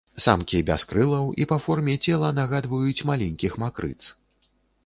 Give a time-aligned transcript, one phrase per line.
[0.23, 3.99] Самкі без крылаў і па форме цела нагадваюць маленькіх макрыц.